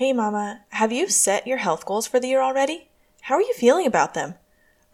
[0.00, 2.88] Hey, Mama, have you set your health goals for the year already?
[3.20, 4.36] How are you feeling about them?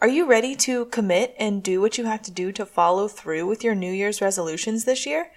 [0.01, 3.47] Are you ready to commit and do what you have to do to follow through
[3.47, 5.31] with your New Year's resolutions this year?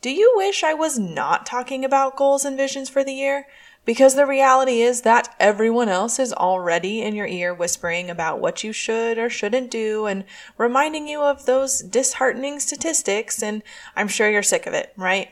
[0.00, 3.46] Do you wish I was not talking about goals and visions for the year?
[3.84, 8.64] Because the reality is that everyone else is already in your ear whispering about what
[8.64, 10.24] you should or shouldn't do and
[10.56, 13.62] reminding you of those disheartening statistics, and
[13.94, 15.28] I'm sure you're sick of it, right?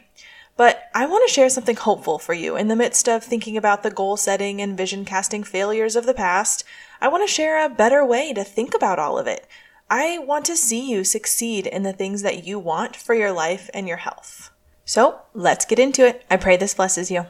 [0.58, 3.84] But I want to share something hopeful for you in the midst of thinking about
[3.84, 6.64] the goal setting and vision casting failures of the past.
[7.00, 9.46] I want to share a better way to think about all of it.
[9.88, 13.70] I want to see you succeed in the things that you want for your life
[13.72, 14.50] and your health.
[14.84, 16.24] So let's get into it.
[16.28, 17.24] I pray this blesses you.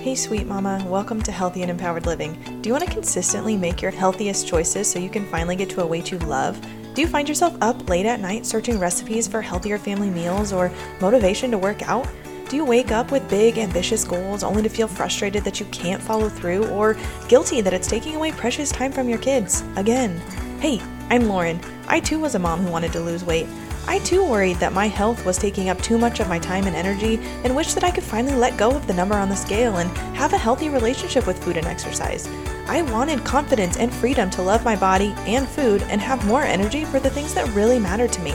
[0.00, 2.62] Hey, sweet mama, welcome to Healthy and Empowered Living.
[2.62, 5.82] Do you want to consistently make your healthiest choices so you can finally get to
[5.82, 6.58] a weight you love?
[6.94, 10.70] Do you find yourself up late at night searching recipes for healthier family meals or
[11.00, 12.06] motivation to work out?
[12.48, 16.00] Do you wake up with big, ambitious goals only to feel frustrated that you can't
[16.00, 16.96] follow through or
[17.26, 19.64] guilty that it's taking away precious time from your kids?
[19.74, 20.20] Again.
[20.60, 21.58] Hey, I'm Lauren.
[21.88, 23.48] I too was a mom who wanted to lose weight.
[23.86, 26.74] I too worried that my health was taking up too much of my time and
[26.74, 29.76] energy and wished that I could finally let go of the number on the scale
[29.76, 32.26] and have a healthy relationship with food and exercise.
[32.66, 36.84] I wanted confidence and freedom to love my body and food and have more energy
[36.86, 38.32] for the things that really mattered to me.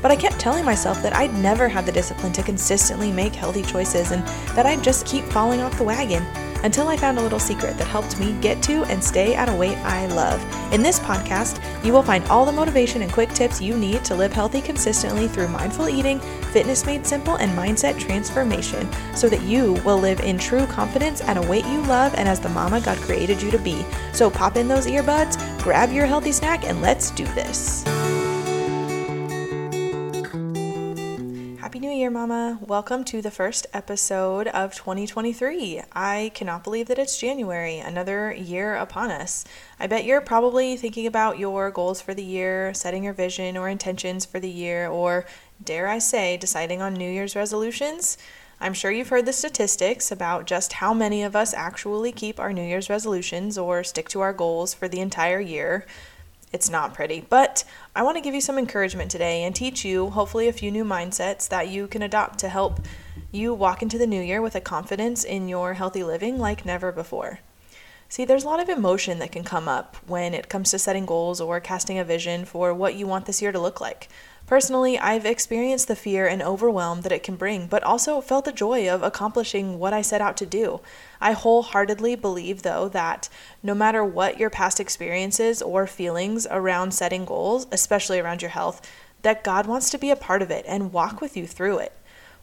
[0.00, 3.62] But I kept telling myself that I'd never have the discipline to consistently make healthy
[3.62, 6.24] choices and that I'd just keep falling off the wagon
[6.62, 9.54] until I found a little secret that helped me get to and stay at a
[9.54, 10.42] weight I love.
[10.72, 14.14] In this podcast, you will find all the motivation and quick tips you need to
[14.14, 16.20] live healthy consistently through mindful eating,
[16.52, 21.36] fitness made simple, and mindset transformation so that you will live in true confidence at
[21.36, 23.84] a weight you love and as the mama God created you to be.
[24.12, 27.84] So pop in those earbuds, grab your healthy snack, and let's do this.
[32.02, 32.58] Year, Mama.
[32.60, 35.82] Welcome to the first episode of 2023.
[35.92, 39.44] I cannot believe that it's January, another year upon us.
[39.78, 43.68] I bet you're probably thinking about your goals for the year, setting your vision or
[43.68, 45.26] intentions for the year, or
[45.62, 48.18] dare I say, deciding on New Year's resolutions.
[48.60, 52.52] I'm sure you've heard the statistics about just how many of us actually keep our
[52.52, 55.86] New Year's resolutions or stick to our goals for the entire year.
[56.52, 57.64] It's not pretty, but
[57.96, 60.84] I want to give you some encouragement today and teach you, hopefully, a few new
[60.84, 62.80] mindsets that you can adopt to help
[63.30, 66.92] you walk into the new year with a confidence in your healthy living like never
[66.92, 67.40] before.
[68.10, 71.06] See, there's a lot of emotion that can come up when it comes to setting
[71.06, 74.10] goals or casting a vision for what you want this year to look like.
[74.52, 78.52] Personally, I've experienced the fear and overwhelm that it can bring, but also felt the
[78.52, 80.82] joy of accomplishing what I set out to do.
[81.22, 83.30] I wholeheartedly believe, though, that
[83.62, 88.86] no matter what your past experiences or feelings around setting goals, especially around your health,
[89.22, 91.94] that God wants to be a part of it and walk with you through it.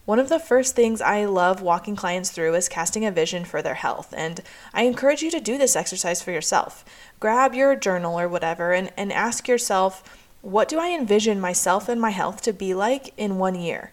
[0.06, 3.62] One of the first things I love walking clients through is casting a vision for
[3.62, 4.42] their health, and
[4.74, 6.84] I encourage you to do this exercise for yourself.
[7.20, 12.00] Grab your journal or whatever and, and ask yourself, what do I envision myself and
[12.00, 13.92] my health to be like in one year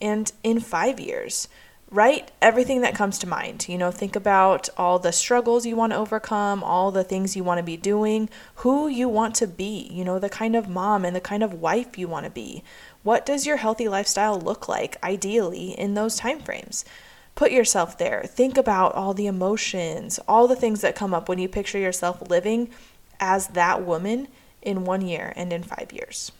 [0.00, 1.48] and in five years?
[1.90, 3.66] Write everything that comes to mind.
[3.66, 7.42] You know, think about all the struggles you want to overcome, all the things you
[7.42, 11.04] want to be doing, who you want to be, you know, the kind of mom
[11.04, 12.62] and the kind of wife you want to be.
[13.02, 16.84] What does your healthy lifestyle look like ideally in those time frames?
[17.34, 18.22] Put yourself there.
[18.26, 22.28] Think about all the emotions, all the things that come up when you picture yourself
[22.28, 22.68] living
[23.18, 24.28] as that woman
[24.62, 26.32] in one year and in five years.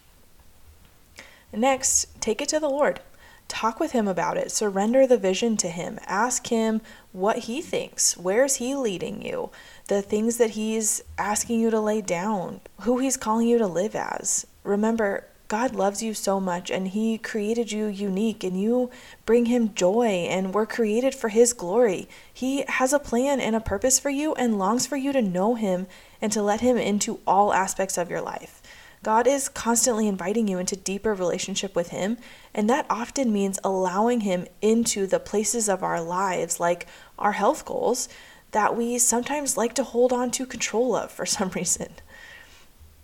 [1.53, 3.01] Next, take it to the Lord.
[3.49, 4.53] Talk with Him about it.
[4.53, 5.99] Surrender the vision to Him.
[6.07, 8.17] Ask Him what He thinks.
[8.17, 9.51] Where's He leading you?
[9.89, 13.97] The things that He's asking you to lay down, who He's calling you to live
[13.97, 14.47] as.
[14.65, 18.91] Remember, God loves you so much and He created you unique and you
[19.25, 22.07] bring Him joy and we're created for His glory.
[22.33, 25.55] He has a plan and a purpose for you and longs for you to know
[25.55, 25.87] Him
[26.21, 28.63] and to let Him into all aspects of your life.
[29.03, 32.19] God is constantly inviting you into deeper relationship with Him,
[32.53, 36.87] and that often means allowing Him into the places of our lives, like
[37.19, 38.09] our health goals,
[38.51, 41.93] that we sometimes like to hold on to control of for some reason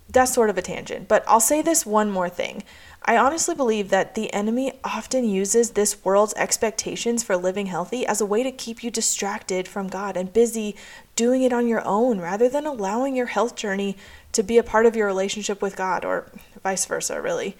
[0.09, 2.63] that's sort of a tangent, but I'll say this one more thing.
[3.07, 8.23] I honestly believe that the enemy often uses this world's expectations for living healthy as
[8.23, 10.75] a way to keep you distracted from God and busy
[11.15, 13.99] doing it on your own rather than allowing your health journey
[14.33, 16.31] to be a part of your relationship with God or
[16.63, 17.59] vice versa, really.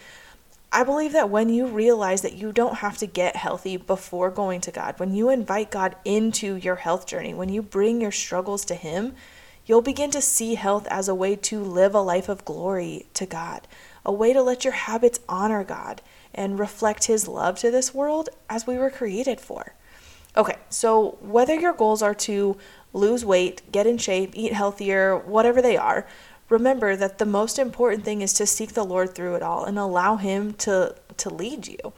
[0.73, 4.63] I believe that when you realize that you don't have to get healthy before going
[4.63, 8.65] to God, when you invite God into your health journey, when you bring your struggles
[8.65, 9.15] to Him,
[9.67, 13.25] You'll begin to see health as a way to live a life of glory to
[13.25, 13.67] God,
[14.05, 16.03] a way to let your habits honor God
[16.35, 19.75] and reflect His love to this world as we were created for.
[20.37, 22.57] Okay, so whether your goals are to
[22.93, 26.07] lose weight, get in shape, eat healthier, whatever they are,
[26.49, 29.79] remember that the most important thing is to seek the Lord through it all and
[29.79, 31.93] allow Him to, to lead you.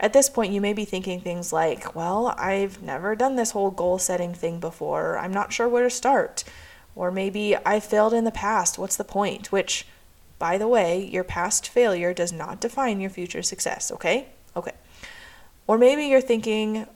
[0.00, 3.70] At this point, you may be thinking things like, well, I've never done this whole
[3.70, 5.18] goal setting thing before.
[5.18, 6.42] I'm not sure where to start.
[6.96, 8.78] Or maybe I failed in the past.
[8.78, 9.52] What's the point?
[9.52, 9.86] Which,
[10.40, 14.26] by the way, your past failure does not define your future success, okay?
[14.56, 14.72] Okay.
[15.68, 16.86] Or maybe you're thinking,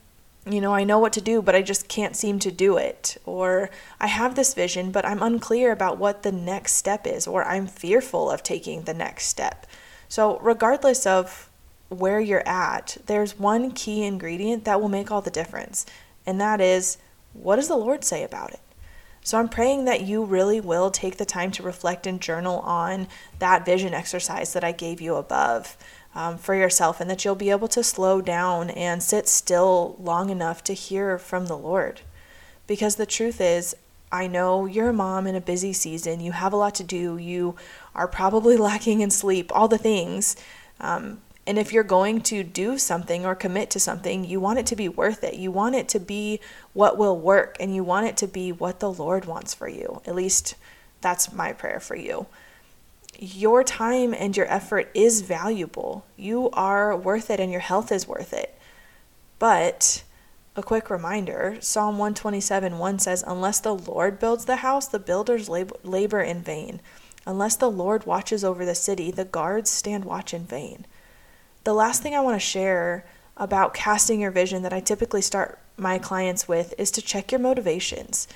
[0.49, 3.19] you know, I know what to do, but I just can't seem to do it.
[3.27, 3.69] Or
[4.01, 7.67] I have this vision, but I'm unclear about what the next step is, or I'm
[7.67, 9.67] fearful of taking the next step.
[10.09, 11.51] So, regardless of
[11.91, 15.85] where you're at, there's one key ingredient that will make all the difference,
[16.27, 16.97] and that is
[17.35, 18.61] what does the Lord say about it?
[19.25, 23.09] So, I'm praying that you really will take the time to reflect and journal on
[23.39, 25.77] that vision exercise that I gave you above
[26.15, 30.31] um, for yourself and that you'll be able to slow down and sit still long
[30.31, 32.03] enough to hear from the Lord.
[32.67, 33.75] Because the truth is,
[34.13, 37.17] I know you're a mom in a busy season, you have a lot to do,
[37.17, 37.57] you
[37.95, 40.37] are probably lacking in sleep, all the things.
[40.81, 44.67] Um, and if you're going to do something or commit to something, you want it
[44.67, 45.35] to be worth it.
[45.35, 46.41] You want it to be
[46.73, 50.01] what will work, and you want it to be what the Lord wants for you.
[50.07, 50.55] At least
[51.01, 52.27] that's my prayer for you
[53.19, 56.05] your time and your effort is valuable.
[56.17, 58.57] You are worth it and your health is worth it.
[59.39, 60.03] But
[60.57, 65.49] a quick reminder Psalm 127 1 says, Unless the Lord builds the house, the builders
[65.49, 66.81] labor in vain.
[67.27, 70.87] Unless the Lord watches over the city, the guards stand watch in vain.
[71.65, 73.05] The last thing I want to share
[73.37, 77.41] about casting your vision that I typically start my clients with is to check your
[77.41, 78.29] motivations.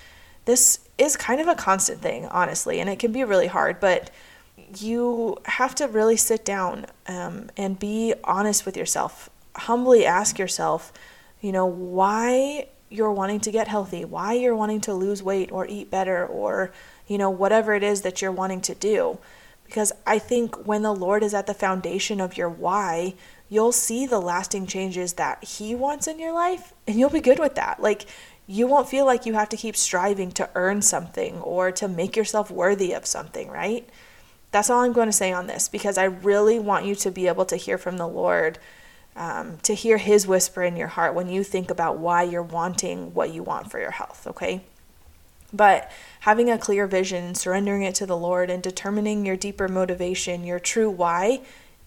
[0.45, 4.11] This is kind of a constant thing, honestly, and it can be really hard, but
[4.79, 9.31] you have to really sit down um, and be honest with yourself.
[9.55, 10.93] Humbly ask yourself,
[11.41, 15.67] you know, why you're wanting to get healthy, why you're wanting to lose weight or
[15.67, 16.73] eat better, or,
[17.07, 19.19] you know, whatever it is that you're wanting to do.
[19.69, 23.15] Because I think when the Lord is at the foundation of your why,
[23.51, 27.39] you'll see the lasting changes that He wants in your life, and you'll be good
[27.39, 27.81] with that.
[27.81, 28.07] Like,
[28.47, 32.17] you won't feel like you have to keep striving to earn something or to make
[32.17, 33.87] yourself worthy of something, right?
[34.53, 37.29] That's all I'm going to say on this because I really want you to be
[37.29, 38.59] able to hear from the Lord,
[39.17, 43.13] um, to hear His whisper in your heart when you think about why you're wanting
[43.13, 44.63] what you want for your health, okay?
[45.53, 45.91] But
[46.21, 50.59] having a clear vision, surrendering it to the Lord, and determining your deeper motivation, your
[50.59, 51.41] true why,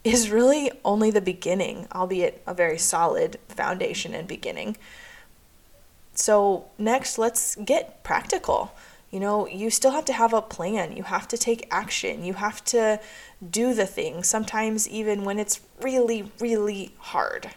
[0.04, 4.78] is really only the beginning, albeit a very solid foundation and beginning.
[6.14, 8.74] So, next, let's get practical.
[9.12, 10.96] You know, you still have to have a plan.
[10.96, 12.24] You have to take action.
[12.24, 13.00] You have to
[13.48, 17.52] do the thing, sometimes even when it's really, really hard.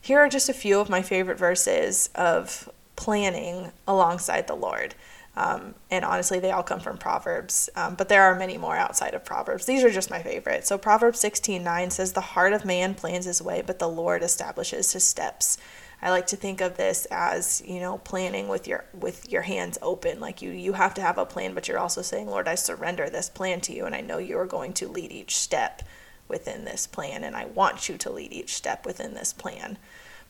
[0.00, 4.94] Here are just a few of my favorite verses of planning alongside the Lord.
[5.38, 9.14] Um, and honestly, they all come from Proverbs, um, but there are many more outside
[9.14, 9.66] of Proverbs.
[9.66, 10.66] These are just my favorite.
[10.66, 14.24] So Proverbs 16 9 says, The heart of man plans his way, but the Lord
[14.24, 15.56] establishes his steps.
[16.02, 19.78] I like to think of this as, you know, planning with your with your hands
[19.80, 20.18] open.
[20.18, 23.08] Like you you have to have a plan, but you're also saying, "Lord, I surrender
[23.08, 25.82] this plan to you and I know you are going to lead each step
[26.26, 29.78] within this plan and I want you to lead each step within this plan."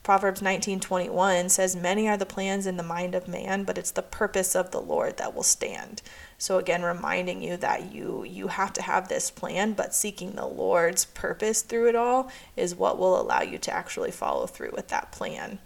[0.03, 4.03] Proverbs 19:21 says, "Many are the plans in the mind of man, but it's the
[4.03, 6.01] purpose of the Lord that will stand."
[6.39, 10.47] So again, reminding you that you you have to have this plan, but seeking the
[10.47, 14.89] Lord's purpose through it all is what will allow you to actually follow through with
[14.89, 15.59] that plan.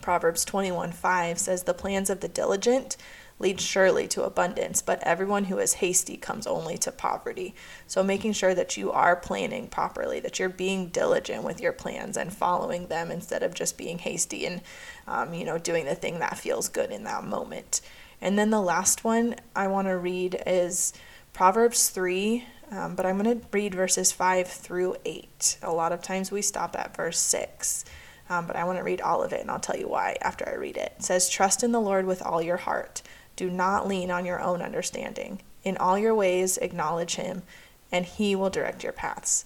[0.00, 2.96] Proverbs 21:5 says the plans of the diligent
[3.42, 7.54] lead surely to abundance, but everyone who is hasty comes only to poverty.
[7.86, 12.16] So making sure that you are planning properly, that you're being diligent with your plans
[12.16, 14.62] and following them instead of just being hasty and
[15.06, 17.80] um, you know doing the thing that feels good in that moment.
[18.20, 20.92] And then the last one I want to read is
[21.32, 25.58] Proverbs 3, um, but I'm going to read verses 5 through 8.
[25.62, 27.84] A lot of times we stop at verse 6,
[28.30, 30.48] um, but I want to read all of it and I'll tell you why after
[30.48, 30.94] I read it.
[30.98, 33.02] It says, Trust in the Lord with all your heart.
[33.42, 35.42] Do not lean on your own understanding.
[35.64, 37.42] In all your ways, acknowledge him,
[37.90, 39.44] and he will direct your paths.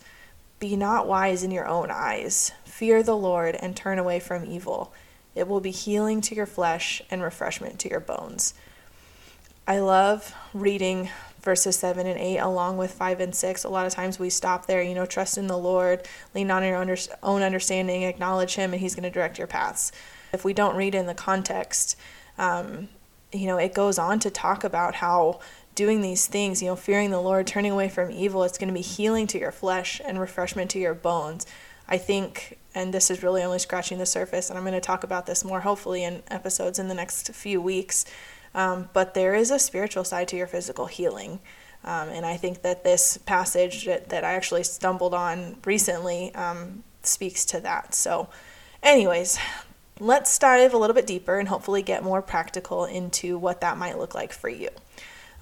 [0.59, 2.53] Be not wise in your own eyes.
[2.67, 4.93] Fear the Lord and turn away from evil.
[5.35, 8.53] It will be healing to your flesh and refreshment to your bones.
[9.67, 11.09] I love reading
[11.41, 13.65] verses 7 and 8 along with 5 and 6.
[13.65, 16.63] A lot of times we stop there, you know, trust in the Lord, lean on
[16.63, 16.77] your
[17.23, 19.91] own understanding, acknowledge Him, and He's going to direct your paths.
[20.35, 21.97] If we don't read in the context,
[22.37, 22.89] um,
[23.37, 25.41] you know, it goes on to talk about how
[25.75, 28.75] doing these things, you know, fearing the Lord, turning away from evil, it's going to
[28.75, 31.47] be healing to your flesh and refreshment to your bones.
[31.89, 35.05] I think, and this is really only scratching the surface, and I'm going to talk
[35.05, 38.05] about this more hopefully in episodes in the next few weeks.
[38.55, 41.41] Um, but there is a spiritual side to your physical healing.
[41.85, 46.83] Um, and I think that this passage that, that I actually stumbled on recently um,
[47.03, 47.95] speaks to that.
[47.95, 48.29] So,
[48.83, 49.39] anyways,
[49.99, 53.99] let's dive a little bit deeper and hopefully get more practical into what that might
[53.99, 54.69] look like for you.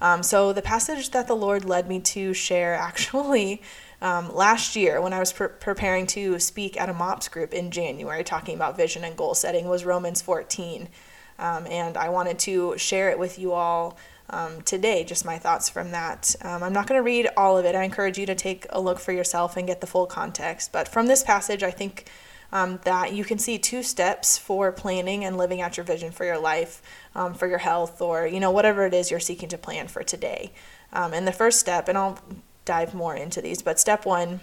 [0.01, 3.61] Um, so, the passage that the Lord led me to share actually
[4.01, 7.71] um, last year when I was pre- preparing to speak at a MOPS group in
[7.71, 10.89] January talking about vision and goal setting was Romans 14.
[11.37, 13.97] Um, and I wanted to share it with you all
[14.29, 16.35] um, today, just my thoughts from that.
[16.41, 17.75] Um, I'm not going to read all of it.
[17.75, 20.71] I encourage you to take a look for yourself and get the full context.
[20.71, 22.09] But from this passage, I think
[22.55, 26.23] um, that you can see two steps for planning and living out your vision for
[26.23, 26.81] your life,
[27.13, 30.03] um, for your health, or you know whatever it is you're seeking to plan for
[30.03, 30.53] today.
[30.93, 32.17] Um, and the first step, and I'll
[32.63, 34.39] dive more into these, but step one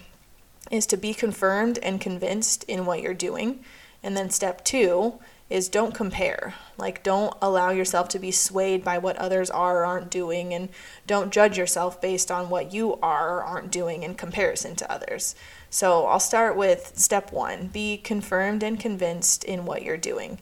[0.69, 3.63] is to be confirmed and convinced in what you're doing.
[4.03, 5.19] And then step two
[5.53, 6.55] is don't compare.
[6.79, 10.69] Like, don't allow yourself to be swayed by what others are or aren't doing, and
[11.05, 15.35] don't judge yourself based on what you are or aren't doing in comparison to others.
[15.69, 20.39] So, I'll start with step one be confirmed and convinced in what you're doing.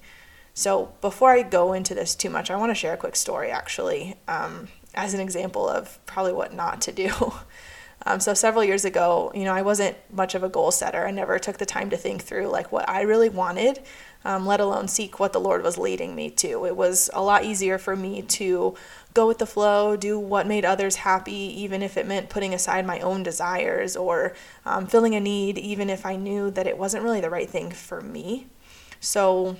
[0.54, 3.52] So, before I go into this too much, I want to share a quick story
[3.52, 7.12] actually, um, as an example of probably what not to do.
[8.06, 11.06] Um, so several years ago, you know, I wasn't much of a goal setter.
[11.06, 13.80] I never took the time to think through like what I really wanted
[14.24, 16.66] um, let alone seek what the Lord was leading me to.
[16.66, 18.76] It was a lot easier for me to
[19.14, 22.86] go with the flow, do what made others happy, even if it meant putting aside
[22.86, 24.34] my own desires or
[24.66, 27.72] um, filling a need, even if I knew that it wasn't really the right thing
[27.72, 28.48] for me.
[29.00, 29.58] So,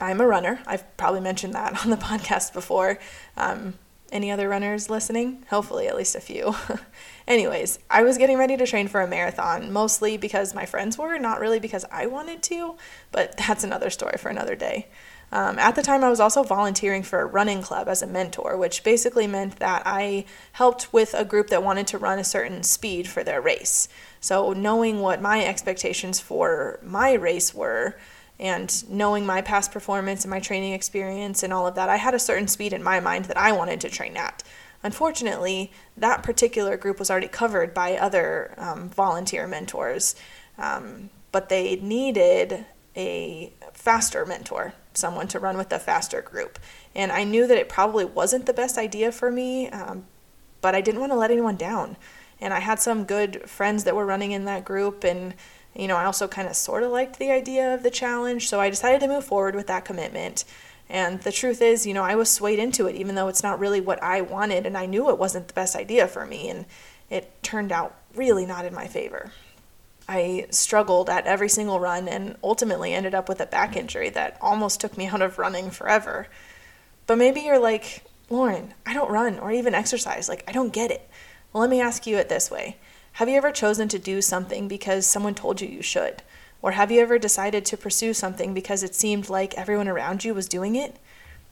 [0.00, 0.60] I'm a runner.
[0.66, 2.98] I've probably mentioned that on the podcast before.
[3.36, 3.74] Um,
[4.12, 5.44] any other runners listening?
[5.50, 6.54] Hopefully, at least a few.
[7.26, 11.18] Anyways, I was getting ready to train for a marathon, mostly because my friends were,
[11.18, 12.76] not really because I wanted to,
[13.10, 14.88] but that's another story for another day.
[15.32, 18.58] Um, at the time, I was also volunteering for a running club as a mentor,
[18.58, 22.62] which basically meant that I helped with a group that wanted to run a certain
[22.62, 23.88] speed for their race.
[24.20, 27.96] So, knowing what my expectations for my race were,
[28.42, 32.12] and knowing my past performance and my training experience and all of that, I had
[32.12, 34.42] a certain speed in my mind that I wanted to train at.
[34.82, 40.16] Unfortunately, that particular group was already covered by other um, volunteer mentors,
[40.58, 46.58] um, but they needed a faster mentor, someone to run with the faster group.
[46.96, 50.04] And I knew that it probably wasn't the best idea for me, um,
[50.60, 51.96] but I didn't want to let anyone down.
[52.40, 55.34] And I had some good friends that were running in that group, and
[55.74, 58.60] you know, I also kind of sort of liked the idea of the challenge, so
[58.60, 60.44] I decided to move forward with that commitment.
[60.88, 63.58] And the truth is, you know, I was swayed into it, even though it's not
[63.58, 66.66] really what I wanted, and I knew it wasn't the best idea for me, and
[67.08, 69.32] it turned out really not in my favor.
[70.08, 74.36] I struggled at every single run and ultimately ended up with a back injury that
[74.40, 76.26] almost took me out of running forever.
[77.06, 80.28] But maybe you're like, Lauren, I don't run or even exercise.
[80.28, 81.08] Like, I don't get it.
[81.52, 82.76] Well, let me ask you it this way
[83.16, 86.22] Have you ever chosen to do something because someone told you you should?
[86.62, 90.32] Or have you ever decided to pursue something because it seemed like everyone around you
[90.32, 90.96] was doing it?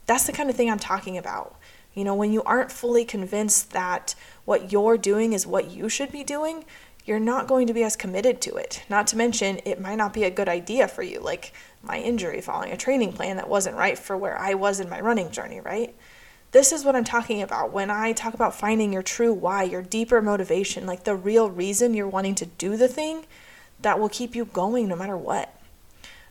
[0.07, 1.57] That's the kind of thing I'm talking about.
[1.95, 4.15] You know, when you aren't fully convinced that
[4.47, 6.65] what you're doing is what you should be doing,
[7.05, 8.83] you're not going to be as committed to it.
[8.89, 11.53] Not to mention, it might not be a good idea for you, like
[11.83, 15.01] my injury following a training plan that wasn't right for where I was in my
[15.01, 15.95] running journey, right?
[16.53, 19.83] This is what I'm talking about when I talk about finding your true why, your
[19.83, 23.27] deeper motivation, like the real reason you're wanting to do the thing
[23.81, 25.55] that will keep you going no matter what.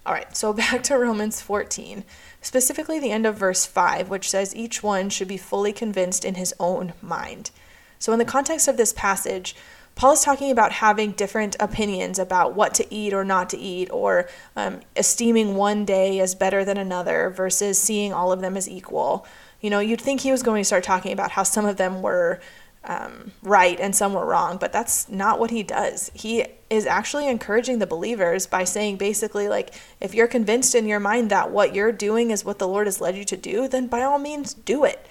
[0.06, 2.04] All right, so back to Romans 14,
[2.42, 6.36] specifically the end of verse 5, which says, Each one should be fully convinced in
[6.36, 7.52] his own mind.
[7.98, 9.56] So, in the context of this passage,
[9.96, 13.90] Paul is talking about having different opinions about what to eat or not to eat,
[13.92, 18.70] or um, esteeming one day as better than another versus seeing all of them as
[18.70, 19.26] equal.
[19.62, 22.02] You know, you'd think he was going to start talking about how some of them
[22.02, 22.40] were
[22.86, 26.12] um, right and some were wrong, but that's not what he does.
[26.14, 31.00] He is actually encouraging the believers by saying basically, like, if you're convinced in your
[31.00, 33.88] mind that what you're doing is what the Lord has led you to do, then
[33.88, 35.06] by all means do it.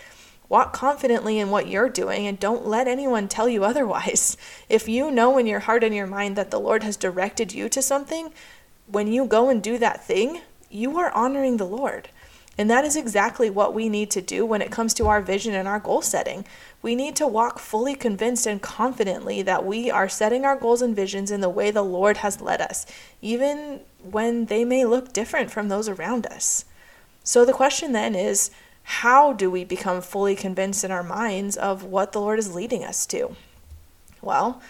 [0.49, 4.37] Walk confidently in what you're doing and don't let anyone tell you otherwise.
[4.69, 7.69] If you know in your heart and your mind that the Lord has directed you
[7.69, 8.33] to something,
[8.87, 10.40] when you go and do that thing,
[10.71, 12.09] you are honoring the Lord.
[12.58, 15.54] And that is exactly what we need to do when it comes to our vision
[15.54, 16.44] and our goal setting.
[16.82, 20.96] We need to walk fully convinced and confidently that we are setting our goals and
[20.96, 22.84] visions in the way the Lord has led us,
[23.22, 26.64] even when they may look different from those around us.
[27.22, 28.50] So the question then is
[28.82, 32.82] how do we become fully convinced in our minds of what the Lord is leading
[32.82, 33.36] us to?
[34.20, 34.60] Well,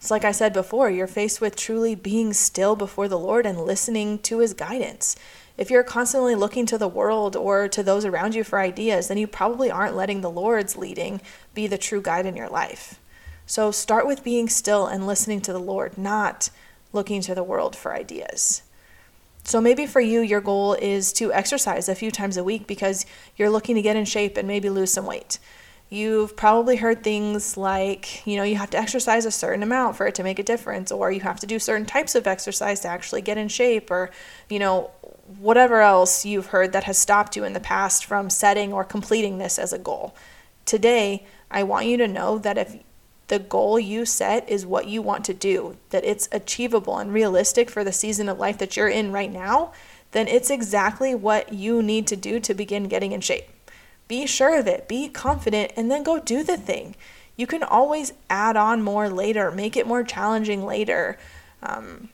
[0.00, 3.60] It's like I said before, you're faced with truly being still before the Lord and
[3.60, 5.14] listening to his guidance.
[5.60, 9.18] If you're constantly looking to the world or to those around you for ideas, then
[9.18, 11.20] you probably aren't letting the Lord's leading
[11.52, 12.98] be the true guide in your life.
[13.44, 16.48] So start with being still and listening to the Lord, not
[16.94, 18.62] looking to the world for ideas.
[19.44, 23.04] So maybe for you, your goal is to exercise a few times a week because
[23.36, 25.38] you're looking to get in shape and maybe lose some weight.
[25.92, 30.06] You've probably heard things like, you know, you have to exercise a certain amount for
[30.06, 32.88] it to make a difference, or you have to do certain types of exercise to
[32.88, 34.12] actually get in shape, or,
[34.48, 34.92] you know,
[35.38, 39.38] whatever else you've heard that has stopped you in the past from setting or completing
[39.38, 40.14] this as a goal.
[40.64, 42.76] Today, I want you to know that if
[43.28, 47.70] the goal you set is what you want to do, that it's achievable and realistic
[47.70, 49.72] for the season of life that you're in right now,
[50.10, 53.48] then it's exactly what you need to do to begin getting in shape.
[54.08, 56.96] Be sure of it, be confident, and then go do the thing.
[57.36, 61.16] You can always add on more later, make it more challenging later.
[61.62, 62.08] Um,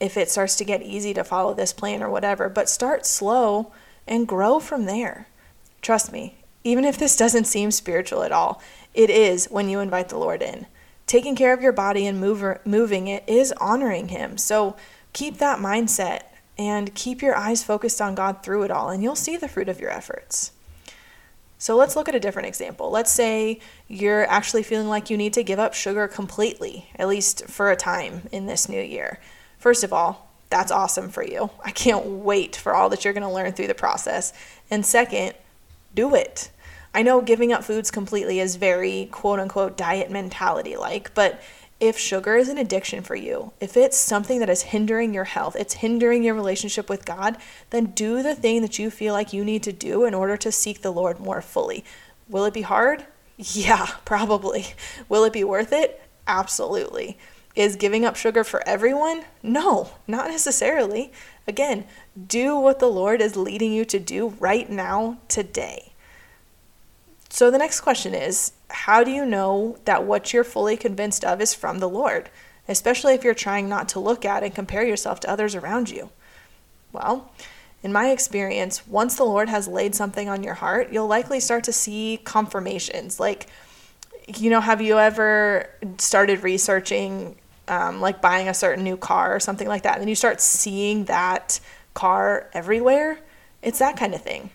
[0.00, 3.72] if it starts to get easy to follow this plan or whatever, but start slow
[4.06, 5.28] and grow from there.
[5.82, 8.60] Trust me, even if this doesn't seem spiritual at all,
[8.92, 10.66] it is when you invite the Lord in.
[11.06, 14.38] Taking care of your body and moving it is honoring Him.
[14.38, 14.76] So
[15.12, 16.22] keep that mindset
[16.56, 19.68] and keep your eyes focused on God through it all, and you'll see the fruit
[19.68, 20.52] of your efforts.
[21.58, 22.90] So let's look at a different example.
[22.90, 23.58] Let's say
[23.88, 27.76] you're actually feeling like you need to give up sugar completely, at least for a
[27.76, 29.18] time in this new year.
[29.64, 31.48] First of all, that's awesome for you.
[31.64, 34.34] I can't wait for all that you're going to learn through the process.
[34.70, 35.32] And second,
[35.94, 36.50] do it.
[36.92, 41.40] I know giving up foods completely is very quote unquote diet mentality like, but
[41.80, 45.56] if sugar is an addiction for you, if it's something that is hindering your health,
[45.56, 47.38] it's hindering your relationship with God,
[47.70, 50.52] then do the thing that you feel like you need to do in order to
[50.52, 51.86] seek the Lord more fully.
[52.28, 53.06] Will it be hard?
[53.38, 54.74] Yeah, probably.
[55.08, 56.02] Will it be worth it?
[56.26, 57.16] Absolutely.
[57.54, 59.24] Is giving up sugar for everyone?
[59.42, 61.12] No, not necessarily.
[61.46, 61.84] Again,
[62.26, 65.92] do what the Lord is leading you to do right now, today.
[67.28, 71.40] So the next question is how do you know that what you're fully convinced of
[71.40, 72.28] is from the Lord,
[72.68, 76.10] especially if you're trying not to look at and compare yourself to others around you?
[76.92, 77.30] Well,
[77.82, 81.64] in my experience, once the Lord has laid something on your heart, you'll likely start
[81.64, 83.20] to see confirmations.
[83.20, 83.46] Like,
[84.26, 87.36] you know, have you ever started researching,
[87.68, 90.40] um, like buying a certain new car or something like that, and then you start
[90.40, 91.60] seeing that
[91.94, 93.18] car everywhere?
[93.62, 94.50] It's that kind of thing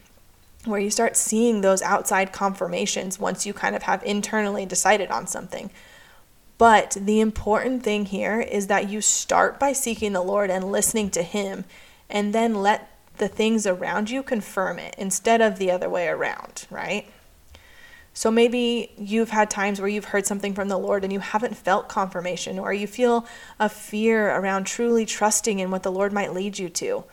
[0.66, 5.26] where you start seeing those outside confirmations once you kind of have internally decided on
[5.26, 5.70] something.
[6.58, 11.10] But the important thing here is that you start by seeking the Lord and listening
[11.12, 11.64] to Him,
[12.10, 16.66] and then let the things around you confirm it instead of the other way around,
[16.70, 17.10] right?
[18.14, 21.56] So maybe you've had times where you've heard something from the Lord and you haven't
[21.56, 23.26] felt confirmation, or you feel
[23.60, 27.06] a fear around truly trusting in what the Lord might lead you to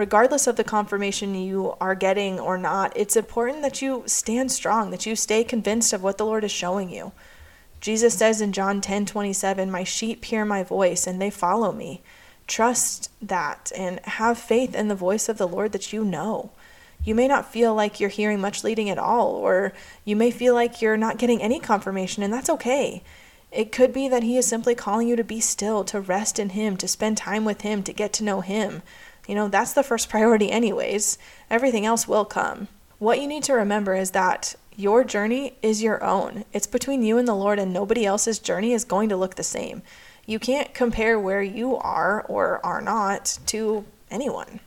[0.00, 4.90] regardless of the confirmation you are getting or not, it's important that you stand strong,
[4.90, 7.12] that you stay convinced of what the Lord is showing you.
[7.82, 12.00] Jesus says in John 10 27, My sheep hear my voice and they follow me.
[12.46, 16.50] Trust that and have faith in the voice of the Lord that you know.
[17.02, 19.72] You may not feel like you're hearing much leading at all, or
[20.04, 23.02] you may feel like you're not getting any confirmation, and that's okay.
[23.50, 26.50] It could be that He is simply calling you to be still, to rest in
[26.50, 28.82] Him, to spend time with Him, to get to know Him.
[29.26, 31.16] You know, that's the first priority, anyways.
[31.50, 32.68] Everything else will come.
[32.98, 36.44] What you need to remember is that your journey is your own.
[36.52, 39.42] It's between you and the Lord, and nobody else's journey is going to look the
[39.42, 39.82] same.
[40.26, 44.60] You can't compare where you are or are not to anyone.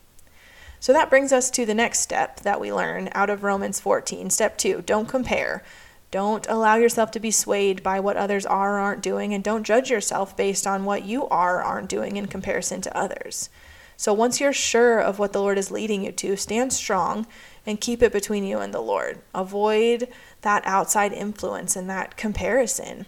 [0.83, 4.29] So that brings us to the next step that we learn out of Romans 14.
[4.29, 5.63] Step two don't compare.
[6.11, 9.63] Don't allow yourself to be swayed by what others are or aren't doing, and don't
[9.63, 13.49] judge yourself based on what you are or aren't doing in comparison to others.
[13.95, 17.27] So once you're sure of what the Lord is leading you to, stand strong
[17.65, 19.21] and keep it between you and the Lord.
[19.33, 20.09] Avoid
[20.41, 23.05] that outside influence and that comparison.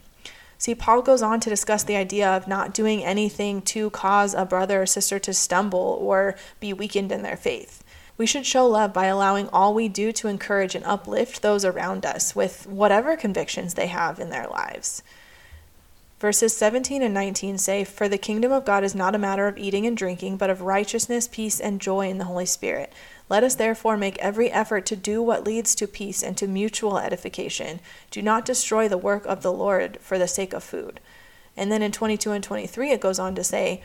[0.58, 4.46] See, Paul goes on to discuss the idea of not doing anything to cause a
[4.46, 7.84] brother or sister to stumble or be weakened in their faith.
[8.18, 12.06] We should show love by allowing all we do to encourage and uplift those around
[12.06, 15.04] us with whatever convictions they have in their lives.
[16.18, 19.58] Verses 17 and 19 say, For the kingdom of God is not a matter of
[19.58, 22.94] eating and drinking, but of righteousness, peace, and joy in the Holy Spirit.
[23.28, 27.00] Let us therefore make every effort to do what leads to peace and to mutual
[27.00, 27.80] edification.
[28.12, 31.00] Do not destroy the work of the Lord for the sake of food.
[31.58, 33.82] And then in 22 and 23, it goes on to say,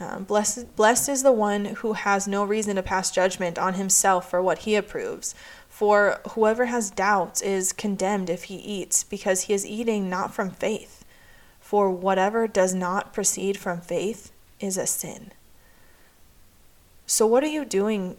[0.00, 4.28] um, blessed, blessed is the one who has no reason to pass judgment on himself
[4.28, 5.34] for what he approves.
[5.68, 10.50] For whoever has doubts is condemned if he eats, because he is eating not from
[10.50, 10.98] faith.
[11.60, 15.32] for whatever does not proceed from faith is a sin.
[17.06, 18.18] So, what are you doing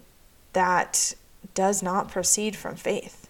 [0.54, 1.14] that
[1.54, 3.30] does not proceed from faith?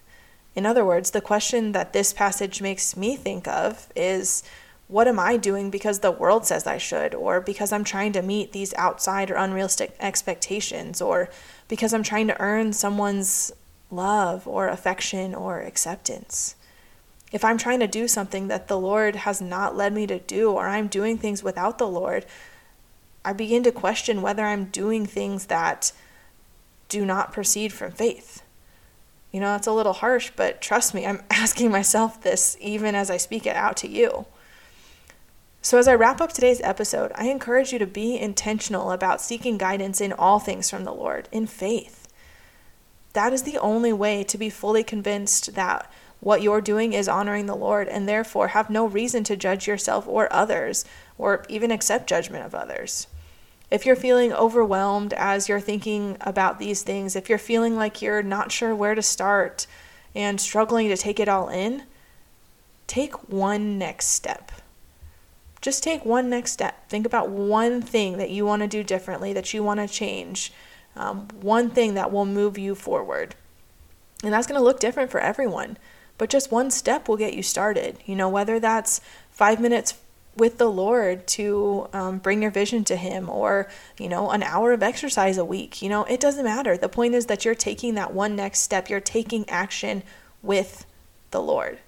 [0.54, 4.42] In other words, the question that this passage makes me think of is
[4.86, 8.22] what am I doing because the world says I should, or because I'm trying to
[8.22, 11.28] meet these outside or unrealistic expectations, or
[11.68, 13.52] because I'm trying to earn someone's
[13.90, 16.56] love or affection or acceptance?
[17.32, 20.52] If I'm trying to do something that the Lord has not led me to do,
[20.52, 22.26] or I'm doing things without the Lord,
[23.24, 25.92] I begin to question whether I'm doing things that
[26.88, 28.42] do not proceed from faith.
[29.32, 33.10] You know, it's a little harsh, but trust me, I'm asking myself this even as
[33.10, 34.26] I speak it out to you.
[35.60, 39.56] So, as I wrap up today's episode, I encourage you to be intentional about seeking
[39.56, 42.06] guidance in all things from the Lord in faith.
[43.14, 47.46] That is the only way to be fully convinced that what you're doing is honoring
[47.46, 50.84] the Lord and therefore have no reason to judge yourself or others
[51.18, 53.06] or even accept judgment of others.
[53.74, 58.22] If you're feeling overwhelmed as you're thinking about these things, if you're feeling like you're
[58.22, 59.66] not sure where to start
[60.14, 61.82] and struggling to take it all in,
[62.86, 64.52] take one next step
[65.64, 66.90] just take one next step.
[66.90, 70.52] Think about one thing that you want to do differently, that you want to change,
[70.94, 73.34] um, one thing that will move you forward.
[74.22, 75.78] And that's going to look different for everyone,
[76.18, 77.96] but just one step will get you started.
[78.04, 79.94] You know, whether that's five minutes
[80.36, 83.68] with the Lord to um, bring your vision to Him or,
[83.98, 85.80] you know, an hour of exercise a week.
[85.82, 86.76] You know, it doesn't matter.
[86.76, 90.02] The point is that you're taking that one next step, you're taking action
[90.42, 90.86] with
[91.30, 91.78] the Lord.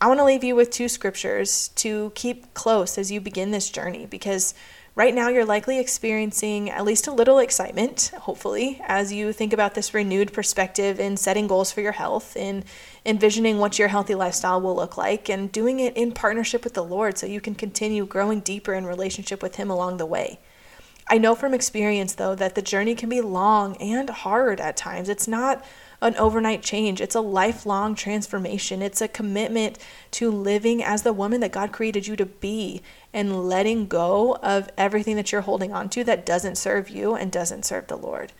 [0.00, 3.68] I want to leave you with two scriptures to keep close as you begin this
[3.68, 4.54] journey because
[4.94, 9.74] right now you're likely experiencing at least a little excitement, hopefully, as you think about
[9.74, 12.64] this renewed perspective in setting goals for your health, in
[13.04, 16.84] envisioning what your healthy lifestyle will look like, and doing it in partnership with the
[16.84, 20.38] Lord so you can continue growing deeper in relationship with Him along the way.
[21.08, 25.08] I know from experience, though, that the journey can be long and hard at times.
[25.08, 25.64] It's not
[26.00, 27.00] an overnight change.
[27.00, 28.80] It's a lifelong transformation.
[28.80, 29.76] It's a commitment
[30.12, 32.80] to living as the woman that God created you to be
[33.12, 37.32] and letting go of everything that you're holding on to that doesn't serve you and
[37.32, 38.32] doesn't serve the Lord.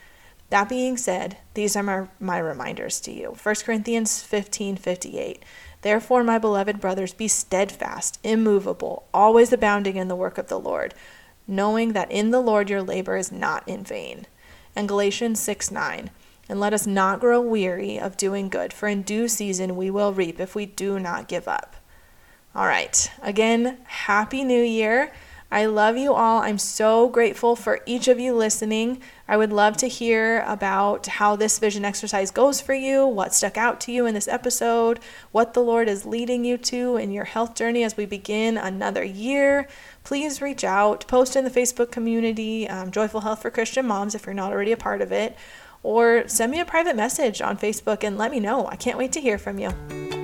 [0.50, 3.36] That being said, these are my, my reminders to you.
[3.42, 5.42] 1 Corinthians 15 58.
[5.82, 10.94] Therefore, my beloved brothers, be steadfast, immovable, always abounding in the work of the Lord,
[11.46, 14.26] knowing that in the Lord your labor is not in vain.
[14.76, 16.10] And Galatians 6 9
[16.50, 20.12] and let us not grow weary of doing good, for in due season we will
[20.12, 21.76] reap if we do not give up.
[22.56, 25.12] All right, again, Happy New Year.
[25.52, 26.40] I love you all.
[26.40, 29.00] I'm so grateful for each of you listening.
[29.26, 33.56] I would love to hear about how this vision exercise goes for you, what stuck
[33.56, 35.00] out to you in this episode,
[35.32, 39.02] what the Lord is leading you to in your health journey as we begin another
[39.02, 39.66] year.
[40.04, 44.26] Please reach out, post in the Facebook community, um, Joyful Health for Christian Moms, if
[44.26, 45.36] you're not already a part of it,
[45.82, 48.68] or send me a private message on Facebook and let me know.
[48.68, 50.19] I can't wait to hear from you.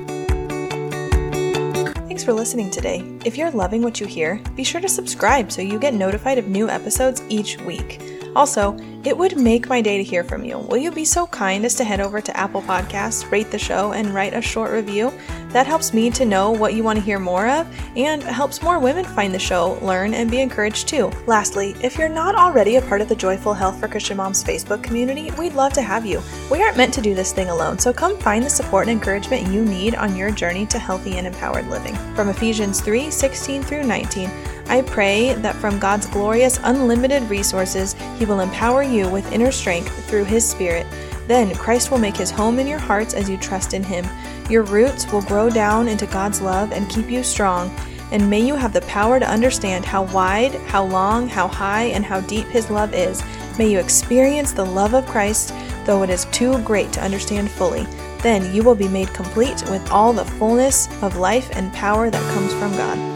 [2.17, 3.05] Thanks for listening today.
[3.27, 6.49] If you're loving what you hear, be sure to subscribe so you get notified of
[6.49, 8.16] new episodes each week.
[8.37, 10.59] Also, it would make my day to hear from you.
[10.59, 13.93] Will you be so kind as to head over to Apple Podcasts, rate the show,
[13.93, 15.11] and write a short review?
[15.53, 18.79] That helps me to know what you want to hear more of and helps more
[18.79, 21.11] women find the show, learn, and be encouraged too.
[21.27, 24.83] Lastly, if you're not already a part of the Joyful Health for Christian Moms Facebook
[24.83, 26.21] community, we'd love to have you.
[26.51, 29.51] We aren't meant to do this thing alone, so come find the support and encouragement
[29.51, 31.95] you need on your journey to healthy and empowered living.
[32.15, 34.31] From Ephesians 3 16 through 19,
[34.69, 40.09] I pray that from God's glorious, unlimited resources, He will empower you with inner strength
[40.09, 40.87] through His Spirit.
[41.29, 44.05] Then Christ will make His home in your hearts as you trust in Him.
[44.51, 47.75] Your roots will grow down into God's love and keep you strong.
[48.13, 52.05] And may you have the power to understand how wide, how long, how high, and
[52.05, 53.23] how deep His love is.
[53.59, 57.87] May you experience the love of Christ, though it is too great to understand fully.
[58.19, 62.35] Then you will be made complete with all the fullness of life and power that
[62.35, 63.16] comes from God.